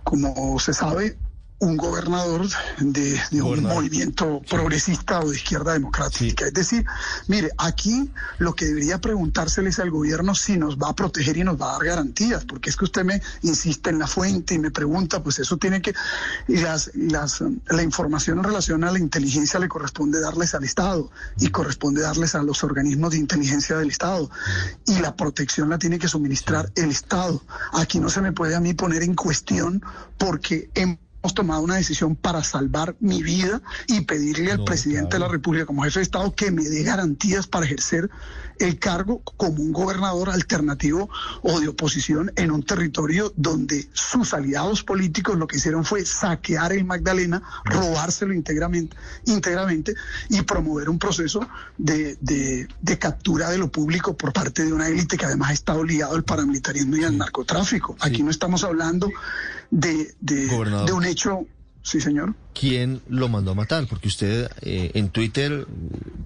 como 0.04 0.61
se 0.61 0.75
sabe, 0.75 1.16
un 1.62 1.76
gobernador 1.76 2.49
de, 2.81 3.21
de 3.31 3.40
un 3.40 3.62
movimiento 3.62 4.42
progresista 4.50 5.21
o 5.21 5.31
de 5.31 5.37
izquierda 5.37 5.75
democrática. 5.75 6.45
Sí. 6.45 6.49
Es 6.49 6.54
decir, 6.54 6.85
mire, 7.28 7.50
aquí 7.57 8.11
lo 8.38 8.57
que 8.57 8.64
debería 8.64 9.00
preguntárseles 9.00 9.78
al 9.78 9.92
gobierno 9.92 10.35
si 10.35 10.57
nos 10.57 10.76
va 10.76 10.88
a 10.88 10.97
proteger 10.97 11.37
y 11.37 11.45
nos 11.45 11.61
va 11.61 11.69
a 11.69 11.73
dar 11.75 11.85
garantías, 11.85 12.45
porque 12.45 12.69
es 12.69 12.76
que 12.76 12.85
usted 12.85 13.04
me 13.04 13.23
insiste 13.42 13.90
en 13.90 14.00
la 14.00 14.09
fuente 14.09 14.54
y 14.54 14.59
me 14.59 14.73
pregunta, 14.73 15.23
pues 15.23 15.38
eso 15.38 15.57
tiene 15.57 15.81
que, 15.81 15.95
y 16.49 16.57
las, 16.57 16.90
las, 16.97 17.45
la 17.69 17.83
información 17.85 18.38
en 18.38 18.45
relación 18.45 18.83
a 18.83 18.90
la 18.90 18.99
inteligencia 18.99 19.61
le 19.61 19.69
corresponde 19.69 20.21
darles 20.21 20.57
al 20.57 20.64
Estado 20.64 21.12
y 21.38 21.50
corresponde 21.50 22.02
darles 22.02 22.35
a 22.35 22.42
los 22.42 22.64
organismos 22.64 23.12
de 23.12 23.19
inteligencia 23.19 23.76
del 23.76 23.90
Estado 23.90 24.28
y 24.85 24.99
la 24.99 25.14
protección 25.14 25.69
la 25.71 25.78
tiene 25.78 26.00
que 26.00 26.09
suministrar 26.09 26.73
el 26.75 26.90
Estado. 26.90 27.40
Aquí 27.73 28.00
no 28.00 28.11
se 28.11 28.21
me 28.21 28.33
puede 28.33 28.57
a 28.57 28.61
mí 28.61 28.75
poner 28.75 29.04
en 29.04 29.14
cuestión 29.14 29.81
porque 30.19 30.69
en 30.75 30.99
tomado 31.35 31.62
una 31.62 31.76
decisión 31.76 32.17
para 32.17 32.43
salvar 32.43 32.97
mi 33.00 33.23
vida 33.23 33.62
y 33.87 34.00
pedirle 34.02 34.52
al 34.52 34.59
No, 34.59 34.64
presidente 34.64 35.11
claro. 35.11 35.25
de 35.25 35.29
la 35.29 35.33
República 35.33 35.67
como 35.67 35.83
jefe 35.85 36.00
de 36.00 36.02
Estado 36.05 36.35
que 36.35 36.50
me 36.50 36.64
dé 36.64 36.83
garantías 36.83 37.47
para 37.47 37.64
ejercer 37.67 38.11
el 38.59 38.79
cargo 38.79 39.23
como 39.37 39.62
un 39.62 39.73
gobernador 39.73 40.31
alternativo 40.31 41.09
o 41.43 41.61
de 41.61 41.69
oposición 41.69 42.31
en 42.37 42.50
un 42.50 42.62
territorio 42.62 43.33
donde 43.37 43.88
sus 43.93 44.35
aliados 44.35 44.83
políticos 44.85 45.37
lo 45.38 45.47
que 45.47 45.57
hicieron 45.57 45.85
fue 45.85 46.05
saquear 46.05 46.73
el 46.73 46.85
Magdalena, 46.85 47.43
robárselo 47.64 48.33
íntegramente, 48.35 48.97
íntegramente 49.25 49.95
y 50.29 50.43
promover 50.43 50.91
un 50.91 50.99
proceso 50.99 51.49
de, 51.79 52.17
de- 52.21 52.69
de 52.81 52.99
captura 52.99 53.49
de 53.50 53.59
lo 53.59 53.71
público 53.71 54.17
por 54.17 54.33
parte 54.33 54.64
de 54.64 54.73
una 54.73 54.88
élite 54.88 55.17
que 55.17 55.25
además 55.26 55.52
está 55.52 55.75
ligado 55.83 56.14
al 56.14 56.25
paramilitarismo 56.25 56.97
y 56.97 57.05
al 57.05 57.17
narcotráfico. 57.17 57.97
Aquí 58.00 58.23
no 58.23 58.31
estamos 58.31 58.62
hablando 58.64 59.11
de, 59.71 60.14
de- 60.21 60.47
de 60.47 60.93
un 60.93 61.05
hecho, 61.12 61.47
sí 61.83 62.00
señor. 62.00 62.35
¿Quién 62.59 63.00
lo 63.09 63.28
mandó 63.28 63.52
a 63.52 63.54
matar? 63.54 63.87
Porque 63.87 64.09
usted 64.09 64.50
eh, 64.62 64.90
en 64.95 65.09
Twitter 65.11 65.66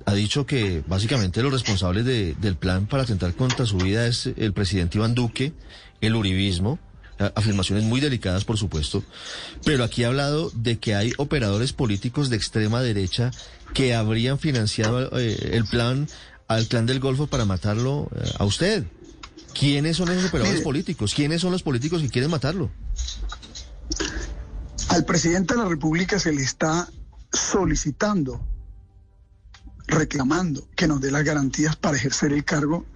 ha 0.05 0.15
dicho 0.15 0.47
que 0.47 0.83
básicamente 0.87 1.43
los 1.43 1.53
responsables 1.53 2.05
de- 2.05 2.35
del 2.35 2.57
plan 2.57 2.87
para 2.87 3.03
atentar 3.05 3.35
contra 3.35 3.65
su 3.67 3.77
vida 3.79 4.07
es 4.07 4.27
el 4.37 4.53
presidente 4.53 4.99
Iván 4.99 5.15
Duque, 5.15 5.53
el 6.01 6.15
uribismo, 6.15 6.79
a- 7.19 7.33
afirmaciones 7.35 7.85
muy 7.85 8.01
delicadas 8.01 8.45
por 8.45 8.59
supuesto, 8.59 9.03
pero 9.65 9.85
aquí 9.85 10.05
ha 10.05 10.09
hablado 10.09 10.51
de 10.55 10.79
que 10.79 10.95
hay 10.95 11.13
operadores 11.17 11.73
políticos 11.73 12.29
de 12.29 12.37
extrema 12.37 12.83
derecha 12.83 13.31
que 13.73 13.95
habrían 13.95 14.39
financiado 14.39 15.19
eh, 15.19 15.51
el 15.53 15.65
plan 15.65 16.07
al 16.49 16.67
clan 16.69 16.87
del 16.87 17.01
Golfo 17.01 17.27
para 17.27 17.45
matarlo 17.45 18.09
eh, 18.15 18.31
a 18.39 18.45
usted. 18.45 18.85
¿Quiénes 19.59 19.97
son 19.97 20.11
esos 20.11 20.27
operadores 20.27 20.57
Mire. 20.57 20.65
políticos? 20.65 21.15
¿Quiénes 21.15 21.41
son 21.41 21.51
los 21.51 21.63
políticos 21.63 22.03
que 22.03 22.11
quieren 22.11 22.31
matarlo? 22.31 22.71
Al 24.89 25.05
presidente 25.05 25.55
de 25.55 25.63
la 25.63 25.69
República 25.69 26.19
se 26.19 26.33
le 26.33 26.43
está 26.43 26.89
solicitando, 27.33 28.41
reclamando 29.87 30.69
que 30.75 30.87
nos 30.87 31.01
dé 31.01 31.11
las 31.11 31.25
garantías 31.25 31.77
para 31.77 31.97
ejercer 31.97 32.33
el 32.33 32.45
cargo 32.45 32.87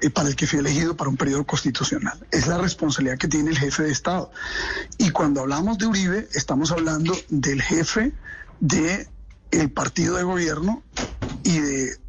eh, 0.00 0.10
para 0.10 0.28
el 0.28 0.36
que 0.36 0.46
fui 0.46 0.60
elegido 0.60 0.96
para 0.96 1.10
un 1.10 1.16
periodo 1.16 1.44
constitucional. 1.44 2.26
Es 2.30 2.46
la 2.46 2.58
responsabilidad 2.58 3.18
que 3.18 3.28
tiene 3.28 3.50
el 3.50 3.58
jefe 3.58 3.82
de 3.82 3.92
Estado. 3.92 4.30
Y 4.98 5.10
cuando 5.10 5.40
hablamos 5.40 5.78
de 5.78 5.86
Uribe, 5.86 6.28
estamos 6.32 6.70
hablando 6.70 7.14
del 7.28 7.60
jefe 7.60 8.12
de 8.60 9.08
partido 9.74 10.16
de 10.16 10.22
gobierno 10.22 10.82
y 11.42 11.58
de 11.58 12.00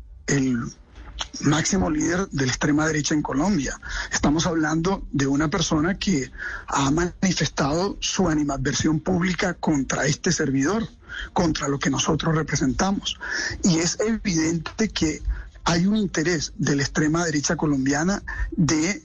máximo 1.41 1.89
líder 1.89 2.27
de 2.29 2.45
la 2.45 2.51
extrema 2.51 2.87
derecha 2.87 3.13
en 3.13 3.21
Colombia. 3.21 3.79
Estamos 4.11 4.45
hablando 4.45 5.05
de 5.11 5.27
una 5.27 5.49
persona 5.49 5.97
que 5.97 6.31
ha 6.67 6.91
manifestado 6.91 7.97
su 7.99 8.29
animadversión 8.29 8.99
pública 8.99 9.53
contra 9.55 10.05
este 10.05 10.31
servidor, 10.31 10.87
contra 11.33 11.67
lo 11.67 11.79
que 11.79 11.89
nosotros 11.89 12.35
representamos. 12.35 13.19
Y 13.63 13.79
es 13.79 13.97
evidente 13.99 14.89
que 14.89 15.21
hay 15.63 15.85
un 15.85 15.95
interés 15.95 16.53
de 16.57 16.75
la 16.75 16.83
extrema 16.83 17.25
derecha 17.25 17.55
colombiana 17.55 18.23
de 18.51 19.03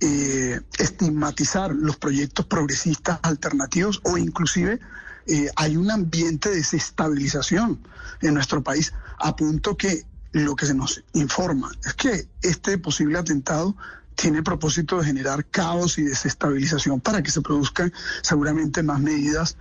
eh, 0.00 0.60
estigmatizar 0.78 1.74
los 1.74 1.96
proyectos 1.96 2.46
progresistas 2.46 3.18
alternativos 3.22 4.00
o 4.04 4.16
inclusive 4.16 4.78
eh, 5.26 5.50
hay 5.56 5.76
un 5.76 5.90
ambiente 5.90 6.50
de 6.50 6.56
desestabilización 6.56 7.80
en 8.22 8.34
nuestro 8.34 8.62
país 8.62 8.94
a 9.18 9.34
punto 9.36 9.76
que 9.76 10.04
lo 10.32 10.56
que 10.56 10.66
se 10.66 10.74
nos 10.74 11.02
informa 11.14 11.70
es 11.84 11.94
que 11.94 12.28
este 12.42 12.78
posible 12.78 13.18
atentado 13.18 13.76
tiene 14.18 14.38
el 14.38 14.44
propósito 14.44 14.98
de 14.98 15.06
generar 15.06 15.44
caos 15.46 15.96
y 15.98 16.02
desestabilización 16.02 17.00
para 17.00 17.22
que 17.22 17.30
se 17.30 17.40
produzcan 17.40 17.92
seguramente 18.20 18.82
más 18.82 18.98
medidas 18.98 19.56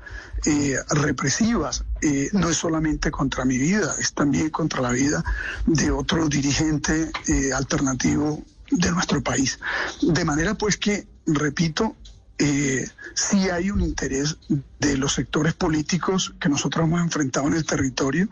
eh, 0.45 0.77
represivas. 0.89 1.83
Eh, 2.01 2.29
no 2.33 2.49
es 2.49 2.57
solamente 2.57 3.11
contra 3.11 3.45
mi 3.45 3.59
vida, 3.59 3.93
es 3.99 4.13
también 4.13 4.49
contra 4.49 4.81
la 4.81 4.91
vida 4.91 5.23
de 5.67 5.91
otro 5.91 6.27
dirigente 6.27 7.11
eh, 7.27 7.53
alternativo 7.53 8.43
de 8.71 8.91
nuestro 8.91 9.21
país. 9.21 9.59
De 10.01 10.25
manera 10.25 10.55
pues 10.55 10.77
que, 10.77 11.07
repito, 11.27 11.95
eh, 12.39 12.87
sí 13.15 13.49
hay 13.49 13.71
un 13.71 13.81
interés 13.81 14.37
de 14.79 14.97
los 14.97 15.13
sectores 15.13 15.53
políticos 15.53 16.33
que 16.39 16.49
nosotros 16.49 16.85
hemos 16.85 17.01
enfrentado 17.01 17.47
en 17.47 17.53
el 17.55 17.65
territorio, 17.65 18.29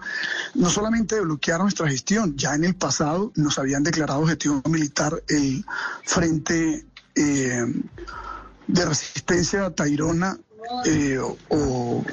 no 0.53 0.69
solamente 0.69 1.15
de 1.15 1.21
bloquear 1.21 1.59
nuestra 1.61 1.87
gestión, 1.89 2.35
ya 2.37 2.53
en 2.55 2.65
el 2.65 2.75
pasado 2.75 3.31
nos 3.35 3.57
habían 3.57 3.83
declarado 3.83 4.19
objetivo 4.21 4.61
militar 4.69 5.23
el 5.27 5.65
Frente 6.03 6.85
eh, 7.15 7.65
de 8.67 8.85
Resistencia 8.85 9.69
Tairona 9.71 10.37
eh, 10.85 11.17
o... 11.49 12.03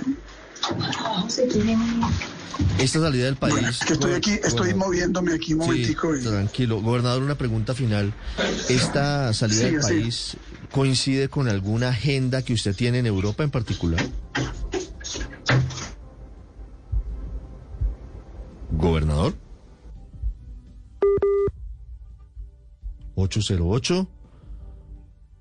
Esta 2.78 3.00
salida 3.00 3.24
del 3.24 3.36
país... 3.36 3.54
Bueno, 3.54 3.68
es 3.68 3.78
que 3.80 3.92
estoy 3.94 4.12
aquí, 4.12 4.32
estoy 4.44 4.74
moviéndome 4.74 5.34
aquí 5.34 5.54
un 5.54 5.60
momentico. 5.60 6.14
Sí, 6.14 6.20
y- 6.20 6.24
tranquilo. 6.28 6.80
Gobernador, 6.80 7.22
una 7.22 7.34
pregunta 7.36 7.74
final. 7.74 8.12
¿Esta 8.68 9.32
salida 9.32 9.68
Sí, 9.68 9.72
del 9.74 9.82
sí. 9.82 9.88
país 9.88 10.36
coincide 10.72 11.28
con 11.28 11.48
alguna 11.48 11.90
agenda 11.90 12.42
que 12.42 12.54
usted 12.54 12.74
tiene 12.74 12.98
en 12.98 13.06
Europa 13.06 13.44
en 13.44 13.50
particular? 13.50 14.04
Gobernador. 18.72 19.34
808. 23.14 24.08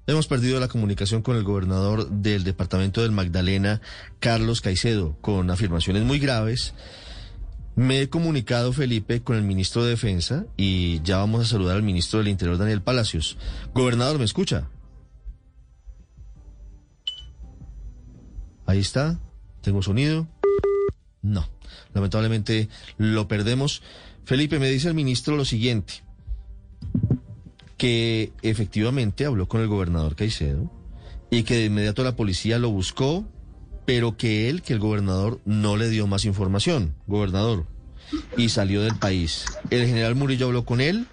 Hemos 0.07 0.27
perdido 0.27 0.59
la 0.59 0.67
comunicación 0.67 1.21
con 1.21 1.37
el 1.37 1.43
gobernador 1.43 2.09
del 2.09 2.43
departamento 2.43 3.01
del 3.01 3.11
Magdalena, 3.11 3.81
Carlos 4.19 4.59
Caicedo, 4.59 5.15
con 5.21 5.49
afirmaciones 5.49 6.03
muy 6.03 6.19
graves. 6.19 6.73
Me 7.75 8.01
he 8.01 8.09
comunicado, 8.09 8.73
Felipe, 8.73 9.21
con 9.21 9.37
el 9.37 9.43
ministro 9.43 9.83
de 9.83 9.91
Defensa 9.91 10.45
y 10.57 11.01
ya 11.03 11.17
vamos 11.17 11.41
a 11.41 11.49
saludar 11.49 11.77
al 11.77 11.83
ministro 11.83 12.19
del 12.19 12.27
Interior, 12.27 12.57
Daniel 12.57 12.81
Palacios. 12.81 13.37
Gobernador, 13.73 14.19
¿me 14.19 14.25
escucha? 14.25 14.67
Ahí 18.71 18.79
está. 18.79 19.19
¿Tengo 19.59 19.83
sonido? 19.83 20.29
No. 21.21 21.45
Lamentablemente 21.93 22.69
lo 22.97 23.27
perdemos. 23.27 23.83
Felipe, 24.23 24.59
me 24.59 24.69
dice 24.69 24.87
el 24.87 24.93
ministro 24.93 25.35
lo 25.35 25.43
siguiente. 25.43 25.95
Que 27.75 28.31
efectivamente 28.41 29.25
habló 29.25 29.49
con 29.49 29.59
el 29.59 29.67
gobernador 29.67 30.15
Caicedo 30.15 30.71
y 31.29 31.43
que 31.43 31.55
de 31.57 31.65
inmediato 31.65 32.01
la 32.05 32.15
policía 32.15 32.59
lo 32.59 32.69
buscó, 32.69 33.25
pero 33.85 34.15
que 34.15 34.49
él, 34.49 34.61
que 34.61 34.71
el 34.71 34.79
gobernador, 34.79 35.41
no 35.43 35.75
le 35.75 35.89
dio 35.89 36.07
más 36.07 36.23
información. 36.23 36.95
Gobernador. 37.07 37.65
Y 38.37 38.47
salió 38.47 38.83
del 38.83 38.95
país. 38.95 39.47
El 39.69 39.85
general 39.85 40.15
Murillo 40.15 40.45
habló 40.45 40.63
con 40.63 40.79
él, 40.79 41.07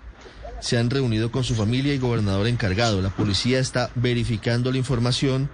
se 0.60 0.78
han 0.78 0.90
reunido 0.90 1.32
con 1.32 1.42
su 1.42 1.56
familia 1.56 1.92
y 1.92 1.98
gobernador 1.98 2.46
encargado. 2.46 3.02
La 3.02 3.10
policía 3.10 3.58
está 3.58 3.90
verificando 3.96 4.70
la 4.70 4.78
información, 4.78 5.50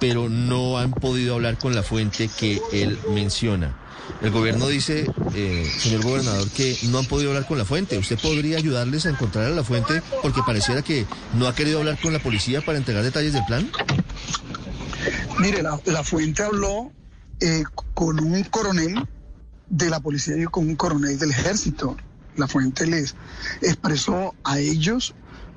pero 0.00 0.28
no 0.28 0.78
han 0.78 0.90
podido 0.90 1.34
hablar 1.34 1.58
con 1.58 1.74
la 1.74 1.82
fuente 1.82 2.28
que 2.28 2.60
él 2.72 2.98
menciona. 3.12 3.76
El 4.22 4.30
gobierno 4.30 4.66
dice, 4.66 5.06
eh, 5.34 5.70
señor 5.78 6.02
gobernador, 6.02 6.48
que 6.50 6.76
no 6.88 6.98
han 6.98 7.06
podido 7.06 7.30
hablar 7.30 7.46
con 7.46 7.58
la 7.58 7.64
fuente. 7.64 7.96
¿Usted 7.96 8.18
podría 8.18 8.58
ayudarles 8.58 9.06
a 9.06 9.10
encontrar 9.10 9.46
a 9.46 9.50
la 9.50 9.62
fuente 9.62 10.02
porque 10.22 10.40
pareciera 10.44 10.82
que 10.82 11.06
no 11.34 11.46
ha 11.46 11.54
querido 11.54 11.78
hablar 11.78 11.98
con 12.00 12.12
la 12.12 12.18
policía 12.18 12.60
para 12.60 12.78
entregar 12.78 13.04
detalles 13.04 13.34
del 13.34 13.44
plan? 13.44 13.70
Mire, 15.38 15.62
la, 15.62 16.04
fuente 16.04 16.42
habló 16.42 16.92
eh, 17.40 17.62
con 17.94 18.20
un 18.20 18.42
coronel 18.44 19.06
de 19.68 19.88
la 19.88 20.00
policía 20.00 20.36
y 20.36 20.44
con 20.44 20.68
un 20.68 20.76
coronel 20.76 21.18
del 21.18 21.30
ejército. 21.30 21.96
La 22.36 22.46
fuente 22.46 22.86
les 22.86 23.14
expresó 23.62 24.34
a 24.44 24.58
ellos 24.58 25.14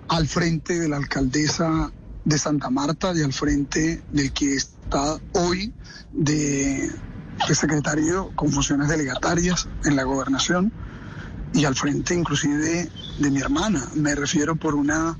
al 0.07 0.27
frente 0.27 0.79
de 0.79 0.89
la 0.89 0.97
alcaldesa 0.97 1.91
de 2.25 2.37
Santa 2.37 2.69
Marta 2.69 3.13
y 3.15 3.21
al 3.21 3.33
frente 3.33 4.03
del 4.11 4.31
que 4.31 4.55
está 4.55 5.19
hoy 5.33 5.73
de, 6.11 6.89
de 7.47 7.55
secretario 7.55 8.31
con 8.35 8.51
funciones 8.51 8.87
delegatarias 8.87 9.67
en 9.85 9.95
la 9.95 10.03
gobernación 10.03 10.71
y 11.53 11.65
al 11.65 11.75
frente 11.75 12.15
inclusive 12.15 12.57
de, 12.57 12.89
de 13.19 13.31
mi 13.31 13.39
hermana. 13.39 13.83
Me 13.95 14.15
refiero 14.15 14.55
por 14.55 14.75
una 14.75 15.17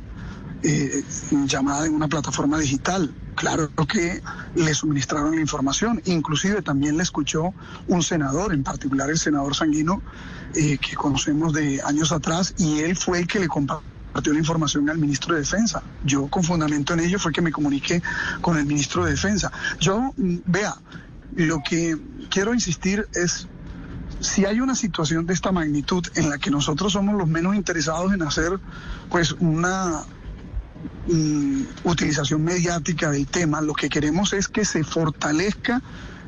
eh, 0.63 1.03
llamada 1.45 1.86
en 1.86 1.93
una 1.93 2.07
plataforma 2.07 2.57
digital. 2.57 3.13
Claro 3.36 3.69
que 3.88 4.22
le 4.55 4.74
suministraron 4.74 5.36
la 5.36 5.41
información, 5.41 6.01
inclusive 6.05 6.62
también 6.62 6.98
le 6.98 7.03
escuchó 7.03 7.53
un 7.88 8.03
senador, 8.03 8.53
en 8.53 8.63
particular 8.63 9.10
el 9.10 9.17
senador 9.17 9.55
Sanguino, 9.55 10.01
eh, 10.55 10.77
que 10.77 10.95
conocemos 10.95 11.51
de 11.51 11.81
años 11.83 12.12
atrás, 12.12 12.53
y 12.57 12.79
él 12.79 12.95
fue 12.95 13.19
el 13.19 13.27
que 13.27 13.39
le 13.39 13.48
compartió 13.48 13.92
la 14.13 14.39
información 14.39 14.89
al 14.89 14.98
ministro 14.98 15.34
de 15.34 15.41
Defensa. 15.41 15.84
Yo 16.03 16.27
con 16.27 16.43
fundamento 16.43 16.93
en 16.93 17.01
ello 17.01 17.20
fue 17.20 17.32
que 17.32 17.41
me 17.41 17.51
comuniqué 17.51 18.01
con 18.41 18.58
el 18.58 18.65
ministro 18.65 19.05
de 19.05 19.12
Defensa. 19.12 19.51
Yo, 19.79 20.13
mm, 20.15 20.38
vea, 20.46 20.75
lo 21.36 21.62
que 21.67 21.98
quiero 22.29 22.53
insistir 22.53 23.08
es 23.13 23.48
si 24.20 24.46
hay 24.46 24.62
una 24.62 24.75
situación 24.75 25.25
de 25.25 25.34
esta 25.34 25.51
magnitud 25.51 26.05
en 26.15 26.29
la 26.29 26.38
que 26.38 26.50
nosotros 26.50 26.93
somos 26.93 27.15
los 27.15 27.27
menos 27.27 27.55
interesados 27.55 28.13
en 28.13 28.22
hacer 28.22 28.60
pues 29.10 29.34
una 29.34 30.03
utilización 31.83 32.43
mediática 32.43 33.11
del 33.11 33.27
tema. 33.27 33.61
Lo 33.61 33.73
que 33.73 33.89
queremos 33.89 34.33
es 34.33 34.47
que 34.47 34.65
se 34.65 34.83
fortalezca 34.83 35.81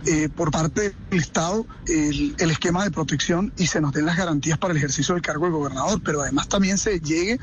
eh, 0.06 0.30
por 0.30 0.52
parte 0.52 0.94
del 1.10 1.20
Estado 1.20 1.66
el, 1.88 2.36
el, 2.38 2.52
esquema 2.52 2.84
de 2.84 2.92
protección 2.92 3.52
y 3.58 3.66
se 3.66 3.82
nos 3.82 3.92
den 3.92 4.06
las 4.06 4.18
garantías 4.18 4.60
para 4.60 4.72
el 4.72 4.78
ejercicio 4.78 5.16
del 5.16 5.24
cargo 5.24 5.46
de 5.46 5.52
gobernador, 5.52 6.00
pero 6.04 6.22
además 6.22 6.48
también 6.48 6.78
se 6.78 7.00
llegue 7.00 7.40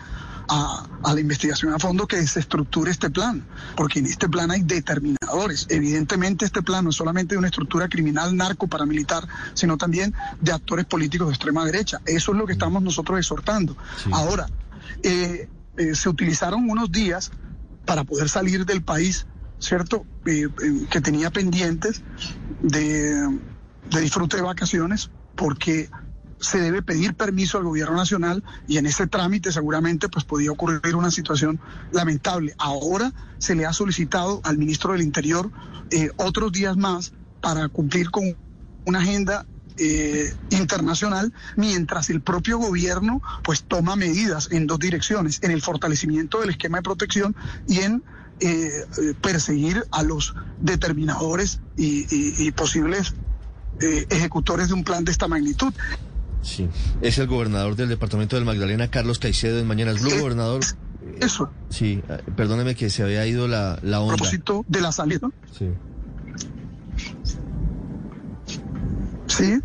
a, 0.49 0.87
a, 1.03 1.15
la 1.15 1.21
investigación 1.21 1.73
a 1.73 1.81
fondo 1.81 2.07
que 2.07 2.25
se 2.25 2.39
estructure 2.39 2.89
este 2.91 3.11
plan, 3.11 3.45
porque 3.75 3.99
en 3.99 4.07
este 4.07 4.29
plan 4.29 4.53
hay 4.53 4.63
determinadores. 4.63 5.67
Evidentemente 5.71 6.45
este 6.45 6.63
plan 6.63 6.85
no 6.85 6.91
es 6.91 6.97
solamente 6.97 7.35
de 7.35 7.39
una 7.39 7.49
estructura 7.49 7.89
criminal 7.89 8.37
narco 8.37 8.69
paramilitar, 8.69 9.27
sino 9.55 9.77
también 9.77 10.15
de 10.41 10.53
actores 10.53 10.85
políticos 10.85 11.29
de 11.29 11.35
extrema 11.35 11.65
derecha. 11.65 12.01
Eso 12.07 12.31
es 12.31 12.39
lo 12.39 12.47
que 12.47 12.53
estamos 12.53 12.81
nosotros 12.81 13.19
exhortando. 13.19 13.77
Sí. 14.05 14.11
Ahora, 14.13 14.47
eh, 15.03 15.49
eh, 15.77 15.95
se 15.95 16.09
utilizaron 16.09 16.69
unos 16.69 16.91
días 16.93 17.33
para 17.85 18.05
poder 18.05 18.29
salir 18.29 18.67
del 18.67 18.83
país, 18.83 19.27
¿cierto? 19.59 20.07
Eh, 20.27 20.49
que 20.91 21.01
tenía 21.01 21.31
pendientes 21.31 22.03
de, 22.63 23.39
disfrute 23.91 24.37
de 24.37 24.43
vacaciones, 24.43 25.11
porque 25.35 25.89
se 26.41 26.59
debe 26.59 26.83
pedir 26.83 27.15
permiso 27.15 27.59
al 27.59 27.65
gobierno 27.65 27.97
nacional 27.97 28.43
y 28.67 28.79
en 28.79 28.87
ese 28.87 29.07
trámite 29.07 29.53
seguramente 29.53 30.09
pues 30.09 30.25
podía 30.25 30.51
ocurrir 30.51 30.97
una 30.97 31.11
situación 31.11 31.61
lamentable. 31.93 32.55
Ahora 32.59 33.13
se 33.39 33.55
le 33.55 33.65
ha 33.65 33.73
solicitado 33.73 34.41
al 34.45 34.59
ministro 34.59 34.93
del 34.93 35.03
Interior 35.03 35.51
eh, 35.91 36.11
otros 36.17 36.53
días 36.53 36.77
más 36.77 37.13
para 37.41 37.69
cumplir 37.69 38.11
con 38.11 38.37
una 38.85 38.99
agenda 38.99 39.47
eh, 39.79 40.33
internacional, 40.51 41.33
mientras 41.57 42.11
el 42.11 42.21
propio 42.21 42.59
gobierno 42.59 43.23
pues 43.43 43.65
toma 43.65 43.97
medidas 43.97 44.49
en 44.53 44.67
dos 44.67 44.79
direcciones, 44.79 45.39
en 45.43 45.51
el 45.51 45.63
fortalecimiento 45.63 46.41
del 46.41 46.51
esquema 46.51 46.79
de 46.79 46.83
protección 46.83 47.35
y 47.69 47.79
en 47.81 48.03
eh, 48.41 48.71
perseguir 49.21 49.85
a 49.91 50.03
los 50.03 50.35
determinadores 50.61 51.61
y, 51.77 52.03
y, 52.15 52.47
y 52.47 52.51
posibles 52.53 53.15
eh, 53.81 54.07
ejecutores 54.11 54.69
de 54.69 54.75
un 54.75 54.85
plan 54.85 55.05
de 55.05 55.13
esta 55.13 55.29
magnitud. 55.29 55.73
Sí, 56.43 56.69
es 57.01 57.19
el 57.19 57.29
gobernador 57.29 57.77
del 57.77 57.89
departamento 57.89 58.35
del 58.37 58.45
Magdalena, 58.45 58.89
Carlos 58.89 59.19
Caicedo, 59.21 59.61
en 59.61 59.67
Mañanas 59.67 60.01
Blue, 60.03 60.11
Eh, 60.11 60.21
gobernador. 60.21 60.61
Eso. 61.21 61.51
Sí, 61.69 62.03
eh, 62.09 62.19
perdóneme 62.37 62.75
que 62.75 62.91
se 62.91 63.03
había 63.05 63.25
ido 63.27 63.47
la, 63.47 63.79
la 63.83 63.99
A 63.99 64.01
onda. 64.01 64.17
propósito 64.17 64.65
de 64.67 64.81
la 64.81 64.91
salida. 64.91 65.29
Sí. 65.57 65.69
Sí, 69.37 69.61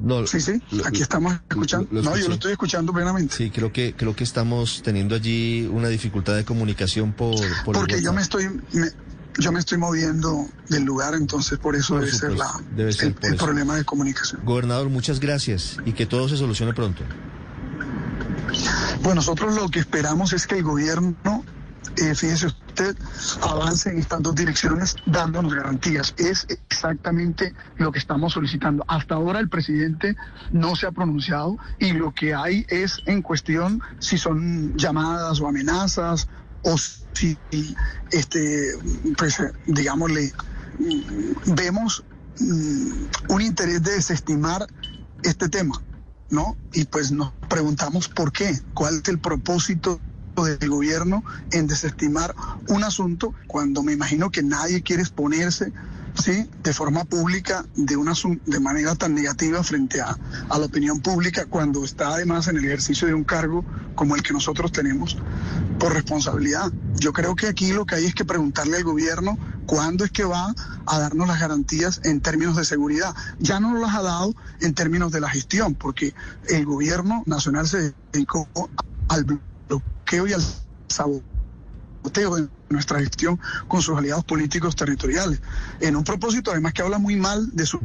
No, 0.00 0.26
sí, 0.26 0.40
sí. 0.40 0.62
Aquí 0.86 1.02
estamos 1.02 1.34
escuchando. 1.50 1.88
no, 1.90 2.16
yo 2.16 2.28
lo 2.28 2.34
estoy 2.34 2.52
escuchando 2.52 2.92
plenamente. 2.92 3.34
Sí, 3.34 3.50
creo 3.50 3.72
que 3.72 3.94
creo 3.94 4.14
que 4.16 4.24
estamos 4.24 4.80
teniendo 4.82 5.14
allí 5.14 5.66
una 5.70 5.88
dificultad 5.88 6.34
de 6.36 6.44
comunicación 6.44 7.12
por, 7.12 7.34
por 7.64 7.74
Porque 7.74 8.00
yo 8.02 8.12
me 8.12 8.22
estoy 8.22 8.48
me- 8.72 8.92
yo 9.40 9.52
me 9.52 9.60
estoy 9.60 9.78
moviendo 9.78 10.48
del 10.68 10.82
lugar, 10.84 11.14
entonces 11.14 11.58
por 11.58 11.76
eso 11.76 11.94
Por 11.94 12.04
debe 12.06 12.16
ser, 12.16 12.32
la, 12.32 12.50
debe 12.74 12.92
ser 12.92 13.14
el, 13.22 13.30
el 13.32 13.36
problema 13.36 13.76
de 13.76 13.84
comunicación. 13.84 14.40
Gobernador, 14.44 14.88
muchas 14.88 15.20
gracias 15.20 15.76
y 15.84 15.92
que 15.92 16.06
todo 16.06 16.28
se 16.28 16.36
solucione 16.36 16.72
pronto. 16.74 17.04
Pues 19.02 19.14
nosotros 19.14 19.54
lo 19.54 19.68
que 19.68 19.78
esperamos 19.80 20.32
es 20.32 20.46
que 20.46 20.56
el 20.56 20.64
gobierno, 20.64 21.44
eh, 22.00 22.14
fíjese 22.14 22.46
usted, 22.46 22.96
avance 23.42 23.90
en 23.90 23.98
estas 23.98 24.22
dos 24.22 24.34
direcciones 24.34 24.96
dándonos 25.06 25.54
garantías. 25.54 26.14
Es 26.16 26.46
exactamente 26.48 27.54
lo 27.76 27.90
que 27.92 27.98
estamos 27.98 28.32
solicitando. 28.32 28.84
Hasta 28.88 29.16
ahora 29.16 29.40
el 29.40 29.48
presidente 29.48 30.16
no 30.52 30.76
se 30.76 30.86
ha 30.86 30.92
pronunciado 30.92 31.56
y 31.78 31.92
lo 31.92 32.14
que 32.14 32.34
hay 32.34 32.66
es 32.68 33.00
en 33.06 33.22
cuestión 33.22 33.80
si 33.98 34.18
son 34.18 34.76
llamadas 34.76 35.40
o 35.40 35.48
amenazas 35.48 36.28
o 36.62 36.76
si, 36.78 37.36
este, 38.12 38.72
pues, 39.16 39.42
digámosle, 39.66 40.32
vemos 41.46 42.04
mm, 42.38 42.92
un 43.28 43.42
interés 43.42 43.82
de 43.82 43.92
desestimar 43.92 44.66
este 45.22 45.48
tema. 45.48 45.80
¿no? 46.30 46.56
Y 46.74 46.84
pues 46.84 47.10
nos 47.10 47.32
preguntamos 47.48 48.08
por 48.08 48.32
qué, 48.32 48.60
cuál 48.74 49.00
es 49.02 49.08
el 49.08 49.18
propósito 49.18 49.98
del 50.44 50.68
gobierno 50.68 51.24
en 51.52 51.66
desestimar 51.66 52.34
un 52.68 52.84
asunto 52.84 53.34
cuando 53.46 53.82
me 53.82 53.92
imagino 53.92 54.30
que 54.30 54.42
nadie 54.42 54.82
quiere 54.82 55.02
exponerse 55.02 55.72
sí 56.22 56.48
de 56.62 56.74
forma 56.74 57.04
pública 57.04 57.64
de 57.76 57.96
una 57.96 58.12
de 58.46 58.60
manera 58.60 58.94
tan 58.94 59.14
negativa 59.14 59.62
frente 59.62 60.00
a, 60.00 60.16
la 60.48 60.64
opinión 60.64 61.00
pública 61.00 61.46
cuando 61.46 61.84
está 61.84 62.08
además 62.08 62.48
en 62.48 62.56
el 62.56 62.64
ejercicio 62.64 63.06
de 63.06 63.14
un 63.14 63.24
cargo 63.24 63.64
como 63.94 64.16
el 64.16 64.22
que 64.22 64.32
nosotros 64.32 64.72
tenemos 64.72 65.16
por 65.78 65.92
responsabilidad. 65.92 66.72
Yo 66.96 67.12
creo 67.12 67.36
que 67.36 67.46
aquí 67.46 67.72
lo 67.72 67.86
que 67.86 67.96
hay 67.96 68.06
es 68.06 68.14
que 68.14 68.24
preguntarle 68.24 68.76
al 68.76 68.84
gobierno 68.84 69.38
cuándo 69.66 70.04
es 70.04 70.10
que 70.10 70.24
va 70.24 70.54
a 70.86 70.98
darnos 70.98 71.28
las 71.28 71.40
garantías 71.40 72.00
en 72.04 72.20
términos 72.20 72.56
de 72.56 72.64
seguridad. 72.64 73.14
Ya 73.38 73.60
no 73.60 73.78
las 73.78 73.94
ha 73.94 74.02
dado 74.02 74.34
en 74.60 74.74
términos 74.74 75.12
de 75.12 75.20
la 75.20 75.28
gestión, 75.28 75.74
porque 75.74 76.14
el 76.48 76.64
gobierno 76.64 77.22
nacional 77.26 77.68
se 77.68 77.94
dedicó 78.12 78.48
al 79.08 79.24
bloqueo 79.68 80.26
y 80.26 80.32
al 80.32 80.42
saboteo 80.88 82.36
de 82.36 82.48
nuestra 82.70 82.98
gestión 83.00 83.38
con 83.66 83.82
sus 83.82 83.96
aliados 83.96 84.24
políticos 84.24 84.74
territoriales, 84.76 85.40
en 85.80 85.96
un 85.96 86.04
propósito 86.04 86.50
además 86.50 86.72
que 86.72 86.82
habla 86.82 86.98
muy 86.98 87.16
mal 87.16 87.50
de 87.54 87.66
su 87.66 87.78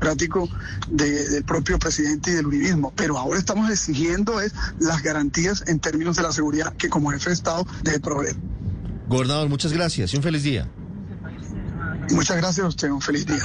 democrático 0.00 0.48
de- 0.90 1.28
del 1.30 1.44
propio 1.44 1.78
presidente 1.78 2.30
y 2.30 2.34
del 2.34 2.46
uribismo. 2.46 2.92
Pero 2.96 3.16
ahora 3.18 3.38
estamos 3.38 3.70
exigiendo 3.70 4.40
es 4.40 4.52
las 4.78 5.02
garantías 5.02 5.64
en 5.66 5.78
términos 5.80 6.16
de 6.16 6.22
la 6.22 6.32
seguridad 6.32 6.74
que 6.76 6.88
como 6.88 7.10
jefe 7.10 7.30
de 7.30 7.34
Estado 7.34 7.64
debe 7.82 8.00
proveer. 8.00 8.36
Gobernador, 9.08 9.48
muchas 9.48 9.72
gracias 9.72 10.12
y 10.12 10.16
un 10.16 10.22
feliz 10.22 10.42
día. 10.42 10.68
Muchas 12.10 12.36
gracias 12.36 12.64
a 12.64 12.68
usted, 12.68 12.90
un 12.90 13.00
feliz 13.00 13.24
día. 13.26 13.42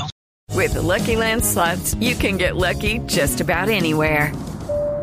With 0.53 0.71
the 0.73 0.81
Lucky 0.81 1.15
Land 1.15 1.43
slots, 1.43 1.95
you 2.01 2.15
can 2.17 2.37
get 2.37 2.55
lucky 2.55 2.99
just 3.07 3.39
about 3.39 3.69
anywhere. 3.69 4.33